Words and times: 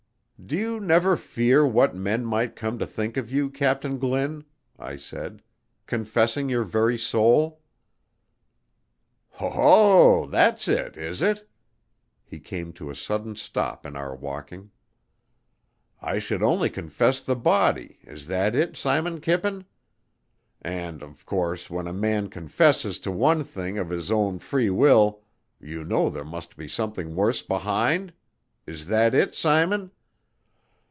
"Do 0.43 0.57
you 0.57 0.79
never 0.81 1.15
fear 1.17 1.65
what 1.67 1.95
men 1.95 2.25
might 2.25 2.55
come 2.57 2.79
to 2.79 2.85
think 2.87 3.15
of 3.15 3.31
you, 3.31 3.47
Captain 3.49 3.99
Glynn," 3.99 4.43
I 4.79 4.95
said, 4.97 5.43
"confessing 5.85 6.49
your 6.49 6.63
very 6.63 6.97
soul?" 6.97 7.61
"Ho, 9.33 9.49
ho, 9.51 10.25
that's 10.25 10.67
it, 10.67 10.97
is 10.97 11.21
it?" 11.21 11.47
He 12.25 12.39
came 12.39 12.73
to 12.73 12.89
a 12.89 12.95
sudden 12.95 13.35
stop 13.37 13.85
in 13.85 13.95
our 13.95 14.15
walking. 14.15 14.71
"I 16.01 16.17
should 16.19 16.41
only 16.43 16.71
confess 16.71 17.21
the 17.21 17.35
body 17.35 17.99
is 18.01 18.25
that 18.25 18.55
it, 18.55 18.75
Simon 18.75 19.21
Kippen? 19.21 19.65
And, 20.59 21.01
of 21.03 21.23
course, 21.25 21.69
when 21.69 21.85
a 21.87 21.93
man 21.93 22.29
confesses 22.29 22.97
to 23.01 23.11
one 23.11 23.43
thing 23.43 23.77
of 23.77 23.89
his 23.91 24.11
own 24.11 24.39
free 24.39 24.71
will, 24.71 25.21
you 25.61 25.83
know 25.85 26.09
there 26.09 26.25
must 26.25 26.57
be 26.57 26.67
something 26.67 27.15
worse 27.15 27.43
behind? 27.43 28.11
Is 28.65 28.87
that 28.87 29.13
it, 29.13 29.33
Simon?" 29.35 29.91